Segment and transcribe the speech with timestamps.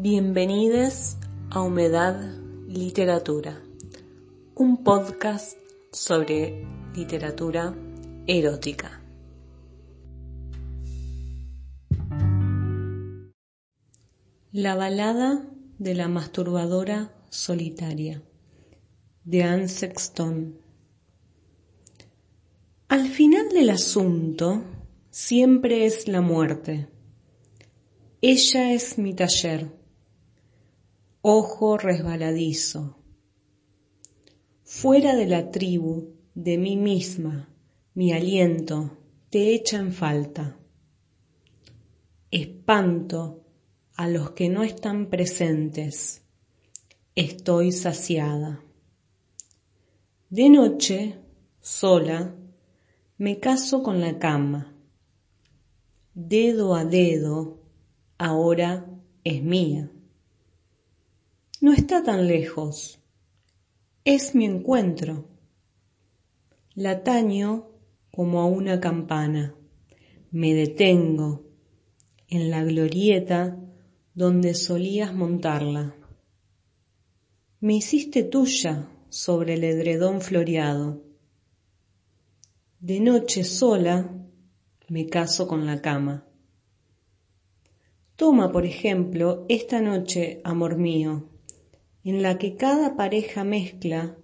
[0.00, 1.16] Bienvenidos
[1.50, 2.14] a Humedad
[2.68, 3.60] Literatura,
[4.54, 5.58] un podcast
[5.90, 6.64] sobre
[6.94, 7.74] literatura
[8.28, 9.02] erótica.
[14.52, 15.44] La balada
[15.80, 18.22] de la masturbadora solitaria
[19.24, 20.60] de Anne Sexton.
[22.86, 24.62] Al final del asunto
[25.10, 26.86] siempre es la muerte.
[28.20, 29.77] Ella es mi taller,
[31.22, 32.96] ojo resbaladizo.
[34.62, 37.48] Fuera de la tribu, de mí misma,
[37.94, 38.96] mi aliento
[39.30, 40.56] te echa en falta.
[42.30, 43.44] Espanto
[43.96, 46.22] a los que no están presentes.
[47.14, 48.62] Estoy saciada.
[50.30, 51.18] De noche,
[51.60, 52.36] sola,
[53.16, 54.72] me caso con la cama.
[56.14, 57.58] Dedo a dedo,
[58.18, 58.86] ahora
[59.24, 59.90] es mía.
[61.60, 63.00] No está tan lejos.
[64.04, 65.28] Es mi encuentro.
[66.74, 67.68] La taño
[68.10, 69.54] como a una campana.
[70.30, 71.44] Me detengo
[72.28, 73.56] en la glorieta
[74.14, 75.94] donde solías montarla.
[77.60, 81.08] Me hiciste tuya sobre el edredón floreado
[82.80, 84.08] de noche sola
[84.88, 86.24] me caso con la cama.
[88.14, 91.28] Toma, por ejemplo, esta noche, amor mío,
[92.04, 94.16] en la que cada pareja mezcla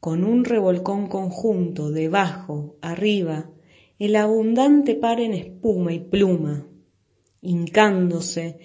[0.00, 3.50] con un revolcón conjunto debajo, arriba,
[3.98, 6.66] el abundante par en espuma y pluma,
[7.40, 8.58] hincándose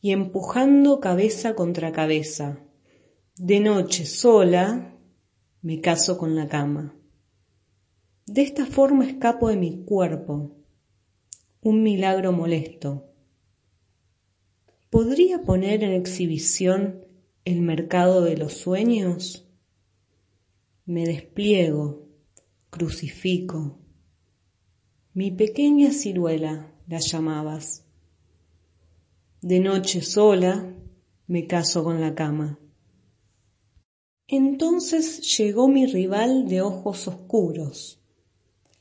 [0.00, 2.60] y empujando cabeza contra cabeza.
[3.36, 4.96] De noche sola
[5.62, 6.94] me caso con la cama.
[8.26, 10.56] De esta forma escapo de mi cuerpo,
[11.60, 13.10] un milagro molesto.
[14.90, 17.04] ¿Podría poner en exhibición
[17.44, 19.46] el mercado de los sueños?
[20.84, 22.08] Me despliego,
[22.70, 23.78] crucifico.
[25.12, 27.84] Mi pequeña ciruela la llamabas.
[29.40, 30.74] De noche sola
[31.26, 32.58] me caso con la cama.
[34.26, 38.00] Entonces llegó mi rival de ojos oscuros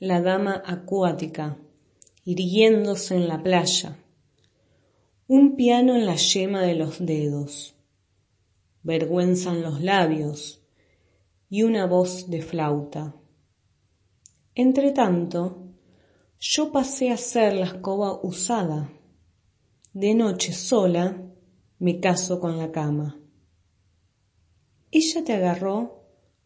[0.03, 1.57] la dama acuática,
[2.25, 3.97] irguiéndose en la playa,
[5.28, 7.72] un piano en la yema de los dedos,
[8.83, 10.61] vergüenza en los labios
[11.49, 13.16] y una voz de flauta.
[14.55, 15.63] Entretanto,
[16.39, 18.91] yo pasé a ser la escoba usada.
[19.94, 21.21] De noche sola
[21.79, 23.19] me caso con la cama.
[24.91, 26.03] Ella te agarró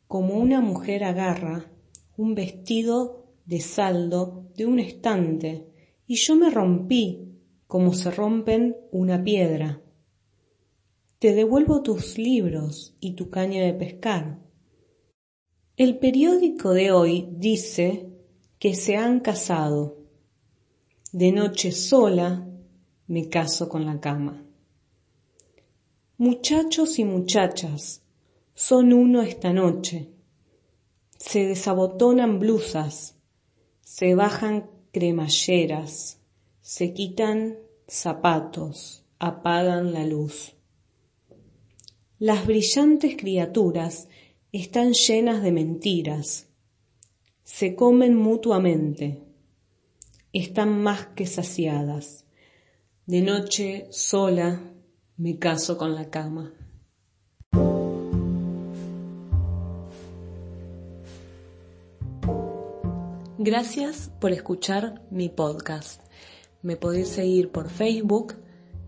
[0.08, 1.72] como una mujer agarra
[2.16, 5.68] un vestido de saldo de un estante
[6.06, 9.82] y yo me rompí como se rompen una piedra.
[11.20, 14.40] Te devuelvo tus libros y tu caña de pescar.
[15.76, 18.08] El periódico de hoy dice
[18.60, 19.98] que se han casado.
[21.12, 22.48] De noche sola
[23.08, 24.46] me caso con la cama.
[26.18, 28.04] Muchachos y muchachas
[28.54, 30.12] son uno esta noche.
[31.18, 33.16] Se desabotonan blusas,
[33.82, 36.20] se bajan cremalleras,
[36.62, 37.58] se quitan
[37.88, 40.57] zapatos, apagan la luz.
[42.20, 44.08] Las brillantes criaturas
[44.52, 46.48] están llenas de mentiras,
[47.44, 49.22] se comen mutuamente,
[50.34, 52.26] están más que saciadas.
[53.06, 54.60] De noche sola
[55.16, 56.54] me caso con la cama.
[63.38, 66.02] Gracias por escuchar mi podcast.
[66.64, 68.34] Me podéis seguir por Facebook,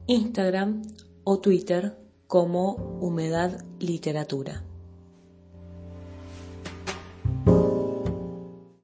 [0.08, 0.82] Instagram
[1.24, 4.64] o Twitter como Humedad Literatura.